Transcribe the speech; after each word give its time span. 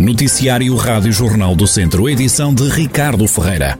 Noticiário 0.00 0.74
Rádio 0.76 1.12
Jornal 1.12 1.54
do 1.54 1.66
Centro, 1.66 2.08
edição 2.08 2.54
de 2.54 2.66
Ricardo 2.70 3.28
Ferreira. 3.28 3.78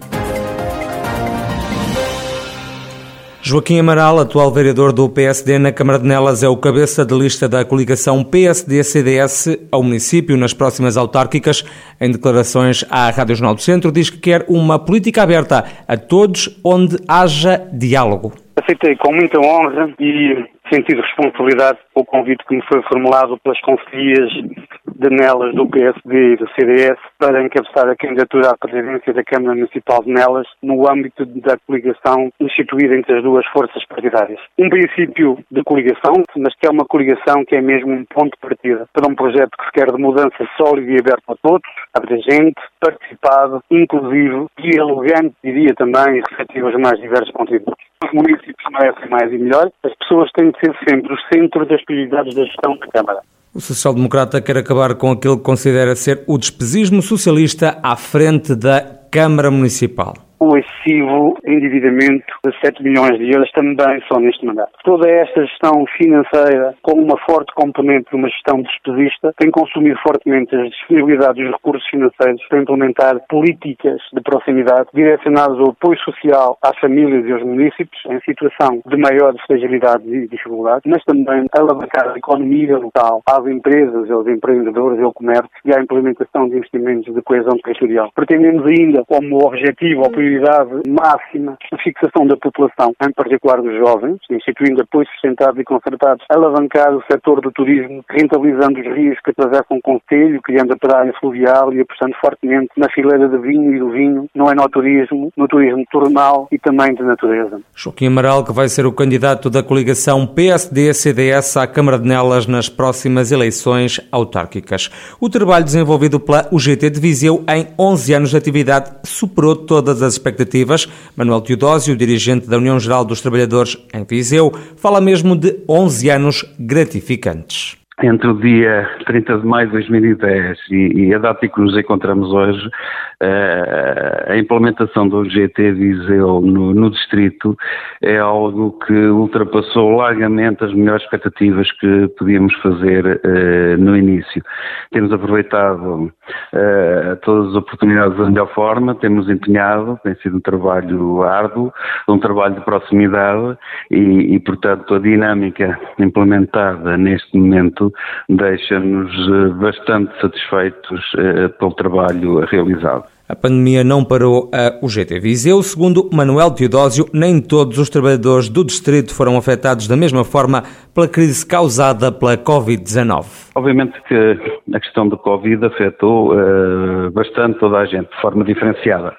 Joaquim 3.40 3.78
Amaral, 3.78 4.18
atual 4.20 4.52
vereador 4.52 4.92
do 4.92 5.08
PSD 5.08 5.58
na 5.58 5.72
Câmara 5.72 5.98
de 5.98 6.06
Nelas, 6.06 6.42
é 6.42 6.48
o 6.48 6.58
cabeça 6.58 7.06
de 7.06 7.14
lista 7.14 7.48
da 7.48 7.64
coligação 7.64 8.22
PSD-CDS 8.22 9.66
ao 9.72 9.82
município 9.82 10.36
nas 10.36 10.52
próximas 10.52 10.98
autárquicas. 10.98 11.64
Em 11.98 12.10
declarações 12.10 12.84
à 12.90 13.08
Rádio 13.08 13.36
Jornal 13.36 13.54
do 13.54 13.62
Centro, 13.62 13.90
diz 13.90 14.10
que 14.10 14.18
quer 14.18 14.44
uma 14.46 14.78
política 14.78 15.22
aberta 15.22 15.64
a 15.88 15.96
todos 15.96 16.60
onde 16.62 16.98
haja 17.08 17.66
diálogo. 17.72 18.34
Aceitei 18.62 18.94
com 18.96 19.10
muita 19.10 19.40
honra 19.40 19.90
e 19.98 20.44
sentido 20.72 21.02
responsabilidade 21.02 21.78
o 21.94 22.04
convite 22.04 22.44
que 22.46 22.56
me 22.56 22.62
foi 22.66 22.82
formulado 22.82 23.38
pelas 23.38 23.60
conselheiras 23.60 24.30
de 24.32 25.10
Nelas 25.10 25.54
do 25.54 25.68
PSD 25.68 26.34
e 26.34 26.36
do 26.36 26.48
CDS 26.54 26.98
para 27.20 27.42
encabeçar 27.42 27.86
a 27.86 27.94
candidatura 27.94 28.48
à 28.48 28.56
presidência 28.56 29.12
da 29.12 29.22
Câmara 29.22 29.54
Municipal 29.54 30.02
de 30.02 30.10
Nelas 30.10 30.46
no 30.62 30.90
âmbito 30.90 31.26
da 31.26 31.58
coligação 31.66 32.32
instituída 32.40 32.96
entre 32.96 33.18
as 33.18 33.22
duas 33.22 33.46
forças 33.48 33.84
partidárias. 33.84 34.40
Um 34.58 34.70
princípio 34.70 35.38
de 35.50 35.62
coligação, 35.62 36.14
mas 36.38 36.54
que 36.56 36.66
é 36.66 36.70
uma 36.70 36.86
coligação 36.86 37.44
que 37.44 37.54
é 37.54 37.60
mesmo 37.60 37.92
um 37.92 38.06
ponto 38.06 38.30
de 38.30 38.40
partida 38.40 38.88
para 38.94 39.06
um 39.06 39.14
projeto 39.14 39.50
que 39.50 39.66
se 39.66 39.72
quer 39.72 39.92
de 39.92 40.00
mudança 40.00 40.48
sólida 40.56 40.90
e 40.90 40.98
aberto 40.98 41.30
a 41.30 41.36
todos, 41.36 41.70
abrangente, 41.92 42.62
participado, 42.80 43.62
inclusivo, 43.70 44.50
dialogante, 44.58 45.34
diria 45.44 45.74
também, 45.74 46.16
e 46.16 46.22
receptivo 46.30 46.68
aos 46.68 46.80
mais 46.80 46.98
diversos 46.98 47.30
contributos. 47.32 47.84
Os 48.02 48.12
municípios 48.14 48.72
merecem 48.72 49.10
mais 49.10 49.30
e 49.30 49.36
melhor, 49.36 49.70
as 49.84 49.94
pessoas 49.96 50.30
têm 50.32 50.50
de 50.50 50.58
ser 50.58 50.74
sempre 50.88 51.12
o 51.12 51.18
centro 51.30 51.66
das 51.66 51.84
prioridades 51.84 52.34
da 52.34 52.44
gestão 52.44 52.78
da 52.78 52.86
Câmara. 52.86 53.20
O 53.52 53.60
social-democrata 53.60 54.40
quer 54.40 54.58
acabar 54.58 54.94
com 54.94 55.10
aquilo 55.10 55.36
que 55.36 55.42
considera 55.42 55.96
ser 55.96 56.22
o 56.26 56.38
despesismo 56.38 57.02
socialista 57.02 57.78
à 57.82 57.96
frente 57.96 58.54
da 58.54 58.80
Câmara 59.10 59.50
Municipal 59.50 60.29
o 60.40 60.56
excessivo 60.56 61.36
endividamento 61.46 62.24
de 62.44 62.58
7 62.64 62.82
milhões 62.82 63.18
de 63.18 63.30
euros 63.30 63.50
também 63.52 64.00
só 64.08 64.18
neste 64.18 64.44
mandato. 64.44 64.72
Toda 64.84 65.08
esta 65.08 65.44
gestão 65.44 65.84
financeira, 65.98 66.74
com 66.82 66.98
uma 66.98 67.18
forte 67.28 67.52
componente 67.54 68.08
de 68.10 68.16
uma 68.16 68.28
gestão 68.28 68.62
despesista, 68.62 69.34
tem 69.38 69.50
consumido 69.50 69.98
fortemente 70.02 70.56
as 70.56 70.70
disponibilidades 70.70 71.44
dos 71.44 71.52
recursos 71.52 71.86
financeiros 71.88 72.42
para 72.48 72.62
implementar 72.62 73.20
políticas 73.28 74.00
de 74.12 74.20
proximidade 74.22 74.88
direcionadas 74.94 75.58
ao 75.58 75.70
apoio 75.70 75.98
social 76.00 76.56
às 76.62 76.78
famílias 76.78 77.26
e 77.26 77.32
aos 77.32 77.42
municípios 77.42 78.00
em 78.08 78.20
situação 78.20 78.80
de 78.86 78.96
maior 78.96 79.34
fragilidade 79.46 80.04
e 80.08 80.26
dificuldade, 80.26 80.82
mas 80.86 81.04
também 81.04 81.46
alavancar 81.52 82.12
a 82.14 82.18
economia 82.18 82.78
local 82.78 83.22
às 83.28 83.46
empresas, 83.46 84.10
aos 84.10 84.26
empreendedores 84.26 84.98
e 84.98 85.02
ao 85.02 85.12
comércio 85.12 85.50
e 85.64 85.74
à 85.74 85.80
implementação 85.80 86.48
de 86.48 86.56
investimentos 86.56 87.12
de 87.14 87.22
coesão 87.22 87.56
territorial. 87.62 88.10
Pretendemos 88.14 88.64
ainda, 88.66 89.04
como 89.04 89.44
objetivo, 89.44 90.04
ao 90.04 90.10
prioridade 90.30 90.88
máxima 90.88 91.58
a 91.72 91.78
fixação 91.78 92.26
da 92.26 92.36
população, 92.36 92.92
em 93.02 93.12
particular 93.12 93.60
dos 93.60 93.76
jovens, 93.76 94.18
instituindo 94.30 94.82
apoios 94.82 95.08
sustentados 95.10 95.58
e 95.58 95.64
concertados, 95.64 96.24
alavancar 96.30 96.94
o 96.94 97.02
setor 97.10 97.40
do 97.40 97.50
turismo, 97.50 98.04
rentabilizando 98.08 98.78
os 98.78 98.86
rios 98.86 99.18
que 99.24 99.30
atravessam 99.30 99.78
o 99.78 99.82
Conselho, 99.82 100.40
criando 100.42 100.72
a 100.72 100.76
praia 100.76 101.12
fluvial 101.18 101.72
e 101.72 101.80
apostando 101.80 102.14
fortemente 102.20 102.70
na 102.76 102.88
fileira 102.90 103.28
de 103.28 103.38
vinho 103.38 103.74
e 103.74 103.78
do 103.78 103.90
vinho, 103.90 104.26
no 104.34 104.68
turismo, 104.68 105.32
no 105.36 105.48
turismo 105.48 105.84
tornal 105.90 106.48
e 106.52 106.58
também 106.58 106.94
de 106.94 107.02
natureza. 107.02 107.60
Joaquim 107.74 108.06
Amaral, 108.06 108.44
que 108.44 108.52
vai 108.52 108.68
ser 108.68 108.86
o 108.86 108.92
candidato 108.92 109.48
da 109.48 109.62
coligação 109.62 110.26
PSD-CDS 110.26 111.56
à 111.56 111.66
Câmara 111.66 111.98
de 111.98 112.06
Nelas 112.06 112.46
nas 112.46 112.68
próximas 112.68 113.32
eleições 113.32 114.00
autárquicas. 114.12 114.90
O 115.20 115.28
trabalho 115.28 115.64
desenvolvido 115.64 116.20
pela 116.20 116.48
UGT 116.52 116.90
de 116.90 117.00
Viseu 117.00 117.44
em 117.48 117.66
11 117.78 118.14
anos 118.14 118.30
de 118.30 118.36
atividade 118.36 118.90
superou 119.04 119.56
todas 119.56 120.02
as 120.02 120.18
expectativas. 120.20 120.86
Manuel 121.16 121.40
Teodósio, 121.40 121.96
dirigente 121.96 122.46
da 122.46 122.58
União 122.58 122.78
Geral 122.78 123.04
dos 123.04 123.20
Trabalhadores 123.20 123.76
em 123.92 124.04
Viseu, 124.04 124.52
fala 124.76 125.00
mesmo 125.00 125.34
de 125.34 125.58
11 125.68 126.10
anos 126.10 126.44
gratificantes 126.58 127.79
entre 128.02 128.28
o 128.28 128.34
dia 128.34 128.88
30 129.06 129.38
de 129.38 129.46
maio 129.46 129.66
de 129.66 129.72
2010 129.72 130.58
e, 130.70 130.74
e 131.06 131.14
a 131.14 131.18
data 131.18 131.44
em 131.44 131.48
que 131.48 131.60
nos 131.60 131.76
encontramos 131.76 132.32
hoje, 132.32 132.66
uh, 132.66 134.32
a 134.32 134.36
implementação 134.38 135.08
do 135.08 135.24
GT 135.28 135.72
Viseu 135.72 136.40
no, 136.40 136.72
no, 136.72 136.90
distrito 136.90 137.56
é 138.02 138.18
algo 138.18 138.78
que 138.86 138.92
ultrapassou 138.92 139.96
largamente 139.96 140.64
as 140.64 140.72
melhores 140.72 141.02
expectativas 141.02 141.70
que 141.72 142.08
podíamos 142.18 142.54
fazer 142.60 143.20
uh, 143.24 143.76
no 143.78 143.96
início. 143.96 144.42
Temos 144.90 145.12
aproveitado 145.12 146.04
uh, 146.04 147.16
todas 147.22 147.50
as 147.50 147.56
oportunidades 147.56 148.16
da 148.16 148.30
melhor 148.30 148.52
forma, 148.54 148.94
temos 148.94 149.28
empenhado, 149.28 149.98
tem 150.02 150.14
sido 150.16 150.38
um 150.38 150.40
trabalho 150.40 151.22
árduo, 151.22 151.72
um 152.08 152.18
trabalho 152.18 152.54
de 152.54 152.60
proximidade 152.62 153.58
e, 153.90 154.34
e 154.34 154.40
portanto, 154.40 154.94
a 154.94 154.98
dinâmica 154.98 155.78
implementada 155.98 156.96
neste 156.96 157.36
momento 157.36 157.89
deixa-nos 158.28 159.10
eh, 159.12 159.48
bastante 159.54 160.12
satisfeitos 160.20 161.00
eh, 161.18 161.48
pelo 161.48 161.74
trabalho 161.74 162.40
realizado. 162.46 163.04
A 163.30 163.36
pandemia 163.36 163.84
não 163.84 164.04
parou 164.04 164.50
a 164.52 164.84
UGT 164.84 165.20
Viseu. 165.20 165.62
Segundo 165.62 166.10
Manuel 166.12 166.50
Teodósio, 166.50 167.06
nem 167.14 167.40
todos 167.40 167.78
os 167.78 167.88
trabalhadores 167.88 168.48
do 168.48 168.64
distrito 168.64 169.14
foram 169.14 169.36
afetados 169.36 169.86
da 169.86 169.96
mesma 169.96 170.24
forma 170.24 170.64
pela 170.92 171.06
crise 171.06 171.46
causada 171.46 172.10
pela 172.10 172.36
Covid-19. 172.36 173.52
Obviamente 173.54 174.02
que 174.08 174.36
a 174.74 174.80
questão 174.80 175.08
do 175.08 175.16
Covid 175.16 175.64
afetou 175.64 176.34
uh, 176.34 177.12
bastante 177.12 177.60
toda 177.60 177.78
a 177.78 177.86
gente, 177.86 178.10
de 178.10 178.20
forma 178.20 178.42
diferenciada. 178.42 179.14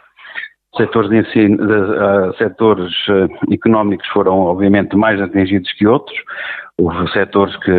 Setores, 0.76 1.10
de 1.10 1.18
ensino, 1.18 1.58
de, 1.66 1.74
uh, 1.74 2.34
setores 2.38 2.94
uh, 3.08 3.54
económicos 3.54 4.08
foram, 4.10 4.40
obviamente, 4.40 4.94
mais 4.98 5.22
atingidos 5.22 5.72
que 5.72 5.88
outros. 5.88 6.18
Houve 6.78 7.12
setores 7.12 7.56
que, 7.58 7.72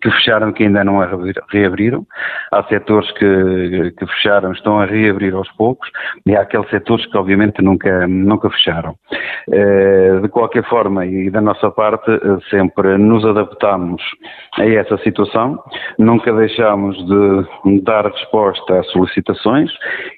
que 0.00 0.10
fecharam 0.10 0.52
que 0.52 0.64
ainda 0.64 0.82
não 0.82 0.98
reabriram, 1.50 2.06
há 2.52 2.62
setores 2.64 3.10
que, 3.12 3.92
que 3.96 4.06
fecharam, 4.06 4.52
estão 4.52 4.80
a 4.80 4.86
reabrir 4.86 5.34
aos 5.34 5.50
poucos, 5.52 5.88
e 6.26 6.34
há 6.34 6.42
aqueles 6.42 6.68
setores 6.70 7.06
que 7.06 7.16
obviamente 7.16 7.62
nunca, 7.62 8.06
nunca 8.08 8.50
fecharam. 8.50 8.96
Eh, 9.52 10.20
de 10.22 10.28
qualquer 10.28 10.64
forma, 10.68 11.06
e 11.06 11.30
da 11.30 11.40
nossa 11.40 11.70
parte, 11.70 12.10
eh, 12.10 12.38
sempre 12.50 12.98
nos 12.98 13.24
adaptamos 13.24 14.02
a 14.58 14.66
essa 14.66 14.96
situação, 14.98 15.62
nunca 15.98 16.32
deixamos 16.32 16.96
de 17.06 17.80
dar 17.82 18.06
resposta 18.06 18.80
às 18.80 18.90
solicitações, 18.90 19.70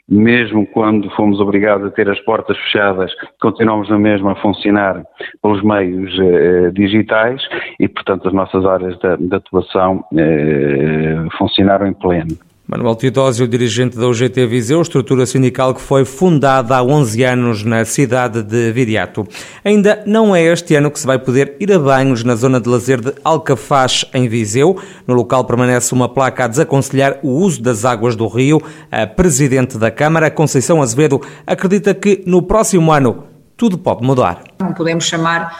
mesmo 0.08 0.66
quando 0.66 1.10
fomos 1.10 1.40
obrigados 1.40 1.86
a 1.86 1.90
ter 1.90 2.08
as 2.08 2.20
portas 2.20 2.56
fechadas, 2.58 3.12
continuamos 3.40 3.88
na 3.88 3.98
mesma 3.98 4.32
a 4.32 4.36
funcionar 4.36 5.02
pelos 5.42 5.62
meios 5.62 6.18
eh, 6.18 6.70
digitais 6.72 7.42
e, 7.78 7.88
portanto, 7.88 8.21
portanto, 8.22 8.28
as 8.28 8.32
nossas 8.32 8.64
áreas 8.64 8.98
de, 8.98 9.28
de 9.28 9.34
atuação 9.34 10.04
eh, 10.16 11.24
funcionaram 11.36 11.86
em 11.86 11.92
pleno. 11.92 12.36
Manuel 12.66 12.94
Teodósio, 12.94 13.46
dirigente 13.46 13.98
da 13.98 14.06
UGT 14.06 14.46
Viseu, 14.46 14.80
estrutura 14.80 15.26
sindical 15.26 15.74
que 15.74 15.80
foi 15.80 16.04
fundada 16.04 16.76
há 16.76 16.82
11 16.82 17.22
anos 17.24 17.64
na 17.64 17.84
cidade 17.84 18.42
de 18.42 18.72
Viriato. 18.72 19.26
Ainda 19.64 20.02
não 20.06 20.34
é 20.34 20.42
este 20.44 20.74
ano 20.76 20.90
que 20.90 20.98
se 20.98 21.06
vai 21.06 21.18
poder 21.18 21.56
ir 21.60 21.70
a 21.72 21.78
banhos 21.78 22.24
na 22.24 22.34
zona 22.34 22.60
de 22.60 22.68
lazer 22.68 23.00
de 23.00 23.12
Alcafaz, 23.24 24.06
em 24.14 24.28
Viseu. 24.28 24.80
No 25.06 25.12
local 25.12 25.44
permanece 25.44 25.92
uma 25.92 26.08
placa 26.08 26.44
a 26.44 26.48
desaconselhar 26.48 27.18
o 27.22 27.30
uso 27.30 27.60
das 27.60 27.84
águas 27.84 28.16
do 28.16 28.26
rio. 28.28 28.62
A 28.90 29.06
presidente 29.06 29.76
da 29.76 29.90
Câmara, 29.90 30.30
Conceição 30.30 30.80
Azevedo, 30.80 31.20
acredita 31.46 31.92
que 31.92 32.22
no 32.26 32.42
próximo 32.42 32.92
ano 32.92 33.24
tudo 33.56 33.76
pode 33.76 34.04
mudar. 34.06 34.42
Não 34.60 34.72
podemos 34.72 35.04
chamar 35.04 35.54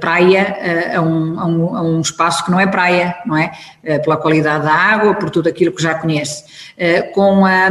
praia 0.00 0.56
eh, 0.58 0.96
a 0.96 1.02
um, 1.02 1.38
a, 1.38 1.46
um, 1.46 1.76
a 1.76 1.82
um, 1.82 2.00
espaço 2.00 2.44
que 2.44 2.50
não 2.50 2.58
é 2.58 2.66
praia, 2.66 3.14
não 3.26 3.36
é? 3.36 3.52
Eh, 3.84 3.98
pela 3.98 4.16
qualidade 4.16 4.64
da 4.64 4.72
água, 4.72 5.14
por 5.14 5.28
tudo 5.28 5.48
aquilo 5.48 5.72
que 5.72 5.82
já 5.82 5.94
conhece. 5.94 6.44
Com 7.14 7.46
a, 7.46 7.70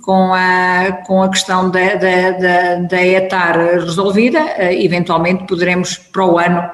com 0.00 0.32
a, 0.32 0.92
com 1.04 1.22
a 1.24 1.28
questão 1.28 1.68
da, 1.70 1.94
da, 1.94 2.30
da, 2.30 2.74
da 2.88 3.04
ETAR 3.04 3.56
resolvida, 3.80 4.38
eventualmente 4.74 5.44
poderemos 5.44 5.96
para 5.96 6.24
o 6.24 6.38
ano 6.38 6.70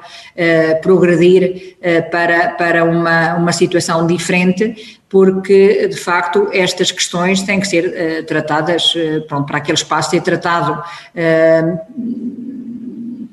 progredir 0.83 1.75
para, 2.11 2.49
para 2.49 2.83
uma, 2.83 3.33
uma 3.33 3.51
situação 3.51 4.05
diferente, 4.05 4.99
porque 5.09 5.87
de 5.87 5.97
facto 5.97 6.49
estas 6.53 6.91
questões 6.91 7.41
têm 7.41 7.59
que 7.59 7.67
ser 7.67 8.25
tratadas, 8.27 8.93
pronto, 9.27 9.47
para 9.47 9.57
aquele 9.57 9.77
espaço 9.77 10.11
ser 10.11 10.21
tratado 10.21 10.83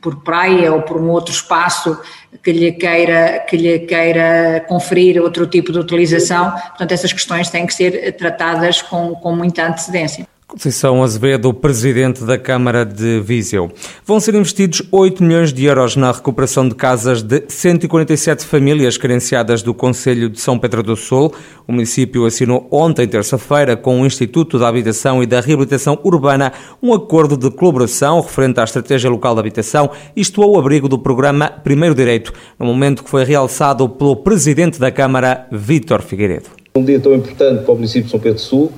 por 0.02 0.16
praia 0.22 0.72
ou 0.72 0.82
por 0.82 1.00
um 1.00 1.08
outro 1.08 1.32
espaço 1.32 1.99
que 2.43 2.52
lhe 2.52 2.72
queira, 2.72 3.38
que 3.49 3.56
lhe 3.56 3.78
queira 3.78 4.64
conferir 4.69 5.22
outro 5.22 5.46
tipo 5.46 5.72
de 5.72 5.78
utilização. 5.78 6.50
Portanto, 6.50 6.93
essas 6.93 7.12
questões 7.12 7.49
têm 7.49 7.66
que 7.66 7.72
ser 7.72 8.12
tratadas 8.16 8.82
com, 8.82 9.14
com 9.14 9.34
muita 9.34 9.66
antecedência. 9.66 10.26
Conceição 10.52 11.02
Azevedo, 11.02 11.54
presidente 11.54 12.25
da 12.25 12.37
Câmara 12.37 12.84
de 12.84 13.20
Viseu. 13.20 13.70
Vão 14.04 14.20
ser 14.20 14.34
investidos 14.34 14.82
8 14.93 15.25
milhões 15.25 15.50
de 15.50 15.64
euros 15.64 15.96
na 15.96 16.12
recuperação 16.12 16.69
de 16.69 16.75
casas 16.75 17.22
de 17.22 17.44
147 17.49 18.44
famílias 18.44 18.99
carenciadas 18.99 19.62
do 19.62 19.72
Conselho 19.72 20.28
de 20.28 20.38
São 20.38 20.58
Pedro 20.58 20.82
do 20.82 20.94
Sul. 20.94 21.32
O 21.66 21.72
município 21.72 22.26
assinou 22.26 22.69
ontem, 22.70 23.08
terça-feira, 23.08 23.78
com 23.78 24.02
o 24.02 24.04
Instituto 24.04 24.58
da 24.58 24.69
Habitação 24.69 25.22
e 25.22 25.26
da 25.26 25.40
Reabilitação 25.40 25.99
Urbana 26.04 26.52
um 26.82 26.93
acordo 26.93 27.34
de 27.34 27.50
colaboração 27.50 28.20
referente 28.20 28.60
à 28.60 28.64
estratégia 28.64 29.08
local 29.08 29.32
de 29.32 29.40
habitação, 29.40 29.88
isto 30.14 30.43
ao 30.43 30.58
abrigo 30.58 30.87
do 30.87 30.99
programa 30.99 31.49
Primeiro 31.49 31.94
Direito, 31.94 32.31
no 32.58 32.66
momento 32.66 33.02
que 33.02 33.08
foi 33.08 33.25
realçado 33.25 33.88
pelo 33.88 34.16
presidente 34.16 34.78
da 34.78 34.90
Câmara, 34.90 35.46
Vítor 35.50 36.02
Figueiredo. 36.02 36.50
Um 36.76 36.84
dia 36.84 37.00
tão 37.00 37.14
importante 37.14 37.64
para 37.64 37.72
o 37.72 37.75
município 37.75 38.04
de 38.04 38.10
São 38.10 38.20
Pedro 38.20 38.34
do 38.34 38.43
Sul 38.43 38.70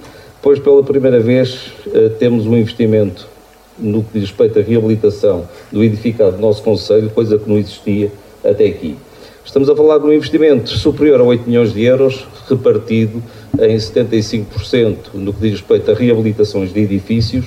Pois 0.45 0.59
pela 0.59 0.83
primeira 0.83 1.21
vez 1.21 1.73
eh, 1.91 2.11
temos 2.19 2.47
um 2.47 2.55
investimento 2.55 3.27
no 3.79 4.05
que 4.05 4.19
diz 4.19 4.29
respeito 4.29 4.59
à 4.59 4.63
reabilitação 4.63 5.49
do 5.73 5.83
edificado 5.83 6.33
do 6.33 6.43
nosso 6.43 6.63
Conselho, 6.63 7.09
coisa 7.09 7.39
que 7.39 7.49
não 7.49 7.57
existia 7.57 8.13
até 8.45 8.67
aqui. 8.67 8.95
Estamos 9.43 9.71
a 9.71 9.75
falar 9.75 9.97
de 9.97 10.05
um 10.05 10.13
investimento 10.13 10.69
superior 10.69 11.19
a 11.19 11.25
8 11.25 11.49
milhões 11.49 11.73
de 11.73 11.83
euros, 11.85 12.27
repartido 12.47 13.23
em 13.59 13.75
75% 13.75 15.15
no 15.15 15.33
que 15.33 15.41
diz 15.41 15.53
respeito 15.53 15.91
a 15.91 15.95
reabilitações 15.95 16.75
de 16.75 16.81
edifícios 16.81 17.47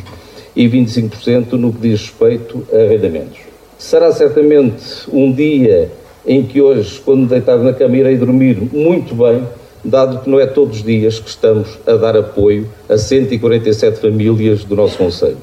e 0.55 0.67
25% 0.67 1.51
no 1.51 1.71
que 1.71 1.81
diz 1.81 2.01
respeito 2.01 2.65
a 2.73 2.77
arrendamentos. 2.77 3.38
Será 3.77 4.11
certamente 4.11 4.83
um 5.13 5.31
dia 5.31 5.91
em 6.25 6.41
que 6.41 6.59
hoje, 6.59 7.00
quando 7.05 7.27
deitado 7.27 7.61
na 7.61 7.73
cama, 7.73 7.95
irei 7.95 8.17
dormir 8.17 8.57
muito 8.73 9.13
bem, 9.13 9.43
dado 9.83 10.19
que 10.19 10.29
não 10.29 10.39
é 10.39 10.45
todos 10.45 10.77
os 10.77 10.83
dias 10.83 11.19
que 11.19 11.29
estamos 11.29 11.77
a 11.85 11.94
dar 11.94 12.15
apoio 12.18 12.68
a 12.89 12.97
147 12.97 14.00
famílias 14.00 14.63
do 14.63 14.75
nosso 14.75 14.97
Conselho. 14.97 15.38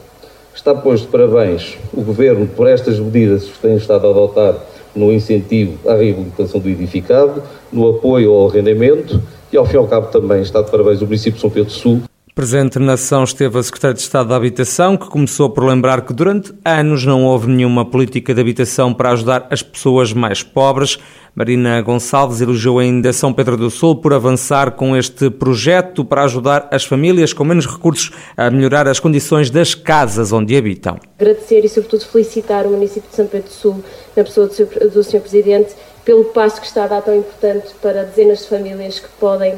Está, 0.55 0.75
pois, 0.75 1.01
de 1.01 1.09
parabéns 1.09 1.77
o 1.93 2.03
Governo 2.03 2.47
por 2.47 2.69
estas 2.69 2.99
medidas 2.99 3.45
que 3.45 3.59
tem 3.59 3.77
estado 3.77 4.07
a 4.07 4.11
adotar 4.11 4.55
no 4.95 5.13
incentivo 5.13 5.79
à 5.89 5.95
reabilitação 5.95 6.61
do 6.61 6.69
edificado, 6.69 7.43
no 7.73 7.89
apoio 7.91 8.33
ao 8.33 8.49
arrendamento 8.49 9.21
e, 9.53 9.57
ao 9.57 9.67
fim 9.67 9.75
e 9.75 9.79
ao 9.79 9.89
cabo, 9.89 10.07
também 10.09 10.43
está 10.43 10.63
de 10.63 10.71
parabéns 10.71 11.01
o 11.03 11.05
município 11.05 11.33
de 11.33 11.41
São 11.41 11.51
Pedro 11.51 11.71
Sul 11.71 12.03
Presente 12.35 12.81
na 12.81 12.95
ação 12.95 13.23
esteve 13.23 13.57
a 13.57 13.63
Secretária 13.63 13.95
de 13.95 14.01
Estado 14.01 14.31
da 14.31 14.35
Habitação, 14.35 14.97
que 14.97 15.07
começou 15.09 15.49
por 15.51 15.65
lembrar 15.65 16.05
que 16.05 16.13
durante 16.13 16.53
anos 16.65 17.07
não 17.07 17.25
houve 17.25 17.47
nenhuma 17.47 17.89
política 17.89 18.35
de 18.35 18.41
habitação 18.41 18.93
para 18.93 19.13
ajudar 19.13 19.47
as 19.53 19.63
pessoas 19.63 20.13
mais 20.13 20.43
pobres. 20.43 20.99
Marina 21.33 21.81
Gonçalves 21.81 22.41
elogiou 22.41 22.81
ainda 22.81 23.13
São 23.13 23.33
Pedro 23.33 23.57
do 23.57 23.71
Sul 23.71 24.01
por 24.01 24.13
avançar 24.13 24.73
com 24.73 24.97
este 24.97 25.31
projeto 25.31 26.05
para 26.05 26.25
ajudar 26.25 26.67
as 26.73 26.85
famílias 26.85 27.33
com 27.33 27.45
menos 27.45 27.69
recursos 27.69 28.11
a 28.37 28.51
melhorar 28.51 28.89
as 28.89 28.99
condições 28.99 29.49
das 29.49 29.73
casas 29.73 30.33
onde 30.33 30.57
habitam. 30.57 30.99
Agradecer 31.17 31.65
e, 31.65 31.69
sobretudo, 31.69 32.05
felicitar 32.05 32.67
o 32.67 32.71
município 32.71 33.09
de 33.09 33.15
São 33.15 33.29
Pedro 33.29 33.49
do 33.49 33.55
Sul, 33.55 33.85
na 34.17 34.25
pessoa 34.25 34.49
do 34.49 35.05
Sr. 35.05 35.21
Presidente, 35.21 35.73
pelo 36.05 36.25
passo 36.25 36.61
que 36.61 36.67
está 36.67 36.83
a 36.83 36.89
dar 36.89 37.03
tão 37.03 37.15
importante 37.15 37.73
para 37.81 38.03
dezenas 38.03 38.41
de 38.41 38.49
famílias 38.49 38.99
que 38.99 39.09
podem 39.21 39.55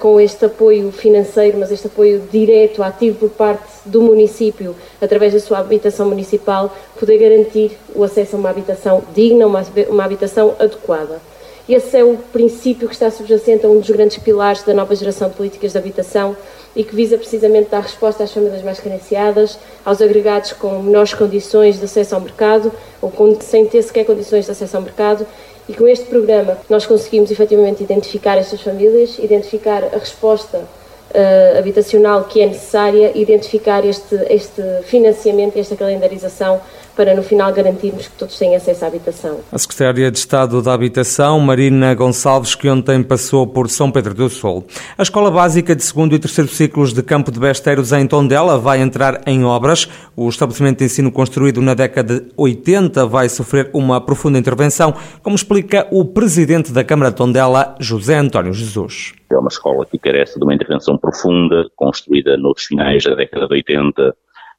com 0.00 0.20
este 0.20 0.44
apoio 0.44 0.90
financeiro, 0.90 1.58
mas 1.58 1.70
este 1.70 1.86
apoio 1.86 2.22
direto, 2.30 2.82
ativo 2.82 3.18
por 3.18 3.30
parte 3.30 3.64
do 3.84 4.02
município, 4.02 4.74
através 5.00 5.32
da 5.32 5.40
sua 5.40 5.58
habitação 5.58 6.08
municipal, 6.08 6.74
poder 6.98 7.18
garantir 7.18 7.78
o 7.94 8.02
acesso 8.02 8.36
a 8.36 8.38
uma 8.38 8.50
habitação 8.50 9.02
digna, 9.14 9.46
uma, 9.46 9.64
uma 9.88 10.04
habitação 10.04 10.54
adequada. 10.58 11.20
Esse 11.68 11.98
é 11.98 12.02
o 12.02 12.16
princípio 12.16 12.88
que 12.88 12.94
está 12.94 13.12
subjacente 13.12 13.64
a 13.64 13.68
um 13.68 13.78
dos 13.78 13.88
grandes 13.90 14.18
pilares 14.18 14.64
da 14.64 14.74
nova 14.74 14.92
geração 14.96 15.28
de 15.28 15.36
políticas 15.36 15.70
de 15.70 15.78
habitação 15.78 16.36
e 16.74 16.82
que 16.82 16.96
visa 16.96 17.16
precisamente 17.16 17.70
dar 17.70 17.80
resposta 17.80 18.24
às 18.24 18.32
famílias 18.32 18.62
mais 18.62 18.80
carenciadas, 18.80 19.56
aos 19.84 20.02
agregados 20.02 20.52
com 20.52 20.82
menores 20.82 21.14
condições 21.14 21.78
de 21.78 21.84
acesso 21.84 22.16
ao 22.16 22.20
mercado 22.20 22.72
ou 23.00 23.08
com, 23.08 23.40
sem 23.40 23.66
ter 23.66 23.82
sequer 23.82 24.04
condições 24.04 24.46
de 24.46 24.50
acesso 24.50 24.76
ao 24.76 24.82
mercado 24.82 25.24
e 25.70 25.74
com 25.74 25.86
este 25.86 26.06
programa 26.06 26.58
nós 26.68 26.84
conseguimos 26.84 27.30
efetivamente 27.30 27.80
identificar 27.80 28.36
estas 28.36 28.60
famílias, 28.60 29.20
identificar 29.20 29.84
a 29.84 29.98
resposta 29.98 30.58
uh, 30.58 31.58
habitacional 31.58 32.24
que 32.24 32.40
é 32.40 32.46
necessária, 32.46 33.12
identificar 33.14 33.84
este, 33.84 34.16
este 34.28 34.62
financiamento, 34.82 35.56
esta 35.56 35.76
calendarização 35.76 36.60
para 37.00 37.14
no 37.14 37.22
final 37.22 37.50
garantirmos 37.50 38.08
que 38.08 38.18
todos 38.18 38.38
têm 38.38 38.54
acesso 38.54 38.84
à 38.84 38.88
habitação. 38.88 39.40
A 39.50 39.56
Secretária 39.56 40.10
de 40.10 40.18
Estado 40.18 40.60
da 40.60 40.74
Habitação, 40.74 41.40
Marina 41.40 41.94
Gonçalves, 41.94 42.54
que 42.54 42.68
ontem 42.68 43.02
passou 43.02 43.46
por 43.46 43.70
São 43.70 43.90
Pedro 43.90 44.12
do 44.12 44.28
Sul. 44.28 44.66
A 44.98 45.02
Escola 45.02 45.30
Básica 45.30 45.74
de 45.74 45.82
segundo 45.82 46.14
e 46.14 46.18
terceiro 46.18 46.50
ciclos 46.50 46.92
de 46.92 47.02
Campo 47.02 47.32
de 47.32 47.40
Besteiros 47.40 47.90
em 47.92 48.06
Tondela 48.06 48.58
vai 48.58 48.82
entrar 48.82 49.22
em 49.26 49.46
obras. 49.46 49.88
O 50.14 50.28
estabelecimento 50.28 50.80
de 50.80 50.84
ensino 50.84 51.10
construído 51.10 51.62
na 51.62 51.72
década 51.72 52.20
de 52.20 52.26
80 52.36 53.06
vai 53.06 53.30
sofrer 53.30 53.70
uma 53.72 53.98
profunda 53.98 54.38
intervenção, 54.38 54.94
como 55.22 55.34
explica 55.34 55.88
o 55.90 56.04
presidente 56.04 56.70
da 56.70 56.84
Câmara 56.84 57.10
de 57.10 57.16
Tondela, 57.16 57.76
José 57.80 58.18
António 58.18 58.52
Jesus. 58.52 59.14
É 59.32 59.38
uma 59.38 59.48
escola 59.48 59.86
que 59.86 59.96
carece 59.96 60.38
de 60.38 60.44
uma 60.44 60.54
intervenção 60.54 60.98
profunda, 60.98 61.66
construída 61.76 62.36
nos 62.36 62.66
finais 62.66 63.04
da 63.04 63.14
década 63.14 63.46
de 63.46 63.54
80 63.54 64.14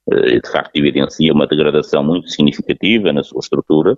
eh, 0.09 0.39
de 0.39 0.51
facto 0.51 0.75
evidencia 0.75 1.33
uma 1.33 1.47
degradação 1.47 2.03
muito 2.03 2.29
significativa 2.29 3.11
na 3.13 3.23
sua 3.23 3.39
estrutura 3.39 3.97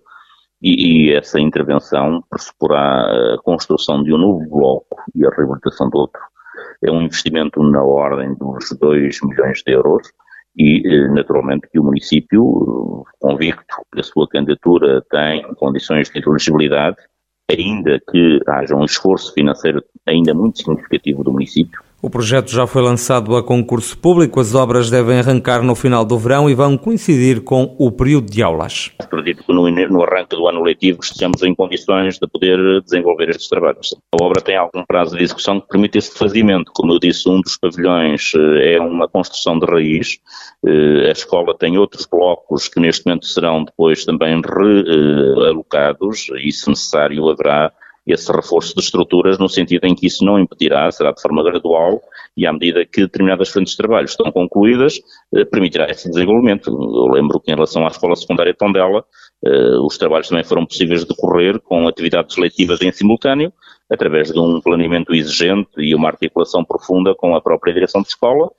e, 0.62 1.10
e, 1.10 1.14
essa 1.14 1.40
intervenção 1.40 2.24
pressuporá 2.30 3.34
a 3.34 3.38
construção 3.44 4.02
de 4.02 4.14
um 4.14 4.18
novo 4.18 4.50
bloco 4.50 4.98
e 5.14 5.26
a 5.26 5.30
reabilitação 5.30 5.90
de 5.90 5.98
outro. 5.98 6.22
É 6.82 6.90
um 6.90 7.02
investimento 7.02 7.62
na 7.64 7.84
ordem 7.84 8.34
dos 8.36 8.72
2 8.80 9.20
milhões 9.24 9.62
de 9.66 9.74
euros 9.74 10.08
e, 10.58 10.82
eh, 10.86 11.08
naturalmente, 11.10 11.68
que 11.70 11.80
o 11.80 11.84
município, 11.84 13.06
convicto 13.20 13.76
que 13.92 14.00
a 14.00 14.04
sua 14.04 14.28
candidatura 14.28 15.02
tem 15.10 15.44
condições 15.56 16.10
de 16.10 16.20
elegibilidade, 16.26 16.98
ainda 17.50 18.00
que 18.10 18.40
haja 18.48 18.76
um 18.76 18.86
esforço 18.86 19.34
financeiro 19.34 19.84
ainda 20.06 20.34
muito 20.34 20.60
significativo 20.60 21.24
do 21.24 21.32
município, 21.32 21.82
o 22.04 22.10
projeto 22.10 22.52
já 22.52 22.68
foi 22.68 22.82
lançado 22.82 23.34
a 23.38 23.42
concurso 23.42 23.98
público. 23.98 24.42
As 24.42 24.54
obras 24.54 24.90
devem 24.90 25.20
arrancar 25.20 25.64
no 25.64 25.74
final 25.74 26.04
do 26.04 26.18
verão 26.18 26.50
e 26.50 26.54
vão 26.54 26.78
coincidir 26.78 27.42
com 27.42 27.74
o 27.80 27.90
período 27.90 28.30
de 28.30 28.44
aulas. 28.44 28.92
Acredito 29.00 29.42
que 29.46 29.54
no, 29.54 30.04
arranque 30.04 30.36
do 30.36 30.46
ano 30.46 30.62
letivo 30.62 31.00
estejamos 31.02 31.42
em 31.44 31.56
condições 31.56 32.20
de 32.20 32.28
poder 32.28 32.82
desenvolver 32.82 33.30
estes 33.30 33.48
trabalhos. 33.48 33.96
A 34.12 34.22
obra 34.22 34.42
tem 34.42 34.58
algum 34.58 34.84
prazo 34.86 35.16
de 35.16 35.24
execução 35.24 35.62
que 35.62 35.68
permite 35.70 35.98
esse 35.98 36.14
fazimento. 36.14 36.74
Como 36.76 36.92
eu 36.92 37.00
disse, 37.00 37.30
um 37.30 37.40
dos 37.40 37.56
pavilhões 37.56 38.32
eh, 38.36 38.74
é 38.74 38.82
uma 38.82 39.08
construção 39.08 39.58
de 39.58 39.66
raiz. 39.66 40.18
Eh, 40.68 41.08
a 41.08 41.12
escola 41.14 41.56
tem 41.58 41.78
outros 41.78 42.06
blocos 42.06 42.68
que 42.68 42.82
neste 42.82 43.06
momento 43.06 43.28
serão 43.28 43.64
depois 43.64 44.04
também 44.04 44.42
realocados 44.42 46.28
e, 46.44 46.52
se 46.52 46.68
necessário, 46.68 47.30
haverá 47.30 47.72
esse 48.06 48.32
reforço 48.32 48.76
de 48.76 48.82
estruturas 48.82 49.38
no 49.40 49.48
sentido 49.48 49.86
em 49.86 49.96
que 49.96 50.08
isso 50.08 50.26
não 50.26 50.38
impedirá, 50.40 50.92
será 50.92 51.12
de 51.12 51.22
forma 51.22 51.44
gradual 51.44 52.02
e 52.36 52.46
à 52.46 52.52
medida 52.52 52.86
que 52.86 53.02
determinadas 53.02 53.50
frentes 53.50 53.72
de 53.72 53.78
trabalho 53.78 54.06
estão 54.06 54.32
concluídas, 54.32 55.00
eh, 55.34 55.46
permitirá 55.46 55.90
esse 55.90 56.10
desenvolvimento. 56.10 56.70
Eu 56.70 57.08
lembro 57.14 57.40
que 57.40 57.52
em 57.52 57.56
relação 57.56 57.86
à 57.86 57.88
escola 57.88 58.16
secundária 58.16 58.52
de 58.52 58.58
Tondela, 58.58 59.06
eh, 59.46 59.78
os 59.86 59.98
trabalhos 59.98 60.28
também 60.28 60.44
foram 60.44 60.66
possíveis 60.66 61.02
de 61.02 61.08
decorrer 61.08 61.60
com 61.62 61.88
atividades 61.88 62.38
letivas 62.38 62.82
em 62.82 62.92
simultâneo, 62.92 63.54
através 63.90 64.32
de 64.32 64.40
um 64.40 64.60
planeamento 64.60 65.14
exigente 65.14 65.70
e 65.78 65.94
uma 65.94 66.10
articulação 66.10 66.64
profunda 66.64 67.14
com 67.16 67.36
a 67.36 67.42
própria 67.42 67.74
direção 67.74 68.02
de 68.02 68.08
escola, 68.08 68.50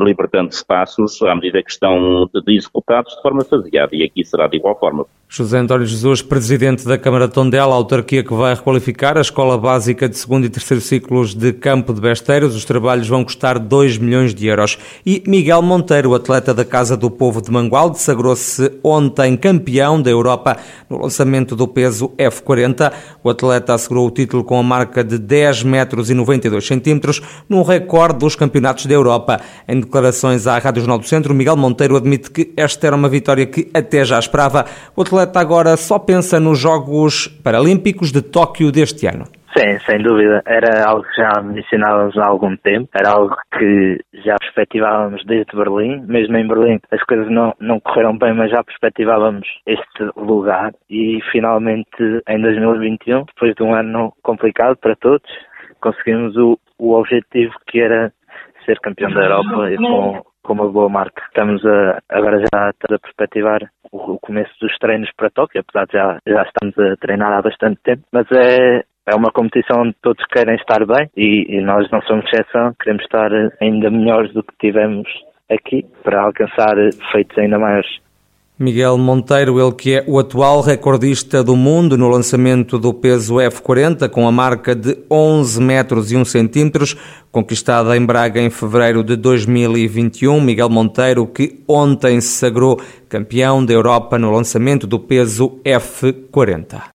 libertando 0.00 0.50
espaços 0.50 1.20
à 1.22 1.34
medida 1.34 1.62
que 1.62 1.70
estão 1.70 2.28
executados 2.46 3.14
de 3.14 3.22
forma 3.22 3.44
faseada, 3.44 3.94
e 3.94 4.02
aqui 4.02 4.24
será 4.24 4.46
de 4.46 4.56
igual 4.56 4.78
forma. 4.78 5.06
José 5.26 5.58
António 5.58 5.84
Jesus, 5.84 6.22
presidente 6.22 6.86
da 6.86 6.96
Câmara 6.96 7.26
de 7.26 7.34
Tondela, 7.34 7.74
autarquia 7.74 8.22
que 8.22 8.32
vai 8.32 8.54
requalificar 8.54 9.18
a 9.18 9.20
Escola 9.20 9.58
Básica 9.58 10.08
de 10.08 10.16
segundo 10.16 10.44
e 10.44 10.48
terceiro 10.48 10.80
ciclos 10.80 11.34
de 11.34 11.52
Campo 11.52 11.92
de 11.92 12.00
Besteiros. 12.00 12.54
Os 12.54 12.64
trabalhos 12.64 13.08
vão 13.08 13.24
custar 13.24 13.58
2 13.58 13.98
milhões 13.98 14.32
de 14.32 14.46
euros. 14.46 14.78
E 15.04 15.24
Miguel 15.26 15.60
Monteiro, 15.60 16.14
atleta 16.14 16.54
da 16.54 16.64
Casa 16.64 16.96
do 16.96 17.10
Povo 17.10 17.42
de 17.42 17.50
Mangualde, 17.50 17.98
sagrou-se 17.98 18.78
ontem 18.84 19.36
campeão 19.36 20.00
da 20.00 20.08
Europa 20.08 20.56
no 20.88 21.02
lançamento 21.02 21.56
do 21.56 21.66
peso 21.66 22.12
F40. 22.16 22.92
O 23.24 23.30
atleta 23.30 23.74
assegurou 23.74 24.06
o 24.06 24.12
título 24.12 24.44
com 24.44 24.56
a 24.56 24.62
marca 24.62 25.02
de 25.02 25.18
10 25.18 25.64
metros 25.64 26.10
e 26.10 26.14
92 26.14 26.64
centímetros, 26.64 27.20
num 27.48 27.62
recorde 27.62 28.18
dos 28.18 28.36
campeonatos 28.36 28.86
da 28.86 28.94
Europa. 28.94 29.40
Em 29.68 29.80
declarações 29.80 30.46
à 30.46 30.58
Rádio 30.58 30.80
Jornal 30.80 30.98
do 30.98 31.06
Centro, 31.06 31.34
Miguel 31.34 31.56
Monteiro 31.56 31.96
admite 31.96 32.30
que 32.30 32.52
esta 32.56 32.86
era 32.86 32.96
uma 32.96 33.08
vitória 33.08 33.46
que 33.46 33.70
até 33.74 34.04
já 34.04 34.18
esperava. 34.18 34.64
O 34.96 35.02
atleta 35.02 35.40
agora 35.40 35.76
só 35.76 35.98
pensa 35.98 36.38
nos 36.38 36.58
Jogos 36.58 37.28
Paralímpicos 37.42 38.12
de 38.12 38.22
Tóquio 38.22 38.70
deste 38.70 39.06
ano. 39.06 39.26
Sim, 39.56 39.78
sem 39.86 40.02
dúvida. 40.02 40.42
Era 40.46 40.84
algo 40.84 41.04
que 41.04 41.22
já 41.22 41.40
mencionávamos 41.40 42.18
há 42.18 42.26
algum 42.26 42.56
tempo, 42.56 42.88
era 42.92 43.10
algo 43.12 43.36
que 43.56 44.00
já 44.24 44.34
perspectivávamos 44.40 45.24
desde 45.26 45.56
Berlim. 45.56 46.04
Mesmo 46.08 46.36
em 46.36 46.48
Berlim 46.48 46.80
as 46.90 47.02
coisas 47.04 47.30
não, 47.30 47.54
não 47.60 47.78
correram 47.78 48.18
bem, 48.18 48.34
mas 48.34 48.50
já 48.50 48.64
perspectivávamos 48.64 49.46
este 49.64 50.10
lugar. 50.16 50.72
E 50.90 51.20
finalmente 51.30 52.22
em 52.28 52.40
2021, 52.40 53.26
depois 53.26 53.54
de 53.54 53.62
um 53.62 53.72
ano 53.72 54.12
complicado 54.24 54.76
para 54.76 54.96
todos, 54.96 55.30
conseguimos 55.80 56.36
o, 56.36 56.58
o 56.76 56.94
objetivo 56.94 57.54
que 57.68 57.80
era 57.80 58.12
ser 58.64 58.78
campeão 58.80 59.10
da 59.10 59.22
Europa 59.22 59.76
com, 59.76 60.22
com 60.42 60.52
uma 60.52 60.68
boa 60.68 60.88
marca. 60.88 61.22
Estamos 61.26 61.64
a, 61.64 61.98
agora 62.08 62.38
já 62.40 62.68
a 62.68 62.98
perspectivar 62.98 63.60
o, 63.90 64.12
o 64.12 64.18
começo 64.20 64.52
dos 64.60 64.76
treinos 64.78 65.10
para 65.16 65.30
Tóquio, 65.30 65.60
apesar 65.60 65.86
de 65.86 65.92
já, 65.92 66.18
já 66.26 66.42
estamos 66.42 66.78
a 66.78 66.96
treinar 66.96 67.32
há 67.32 67.42
bastante 67.42 67.80
tempo, 67.82 68.02
mas 68.12 68.26
é, 68.32 68.82
é 69.06 69.14
uma 69.14 69.30
competição 69.30 69.82
onde 69.82 69.96
todos 70.02 70.24
querem 70.26 70.54
estar 70.56 70.84
bem 70.86 71.08
e, 71.16 71.56
e, 71.56 71.60
nós 71.60 71.90
não 71.90 72.00
somos 72.02 72.24
exceção, 72.26 72.74
queremos 72.80 73.04
estar 73.04 73.30
ainda 73.60 73.90
melhores 73.90 74.32
do 74.32 74.42
que 74.42 74.54
tivemos 74.58 75.08
aqui 75.50 75.84
para 76.02 76.22
alcançar 76.22 76.74
feitos 77.12 77.36
ainda 77.38 77.58
maiores. 77.58 78.02
Miguel 78.56 78.96
Monteiro, 78.96 79.60
ele 79.60 79.72
que 79.72 79.94
é 79.94 80.04
o 80.06 80.16
atual 80.16 80.60
recordista 80.60 81.42
do 81.42 81.56
mundo 81.56 81.98
no 81.98 82.08
lançamento 82.08 82.78
do 82.78 82.94
peso 82.94 83.34
F40, 83.34 84.08
com 84.08 84.28
a 84.28 84.30
marca 84.30 84.76
de 84.76 84.96
11 85.10 85.60
metros 85.60 86.12
e 86.12 86.16
1 86.16 86.24
centímetros, 86.24 86.96
conquistada 87.32 87.96
em 87.96 88.06
Braga 88.06 88.40
em 88.40 88.50
fevereiro 88.50 89.02
de 89.02 89.16
2021. 89.16 90.40
Miguel 90.40 90.70
Monteiro, 90.70 91.26
que 91.26 91.64
ontem 91.66 92.20
se 92.20 92.28
sagrou 92.28 92.80
campeão 93.08 93.66
da 93.66 93.72
Europa 93.72 94.20
no 94.20 94.30
lançamento 94.30 94.86
do 94.86 95.00
peso 95.00 95.58
F40. 95.64 96.92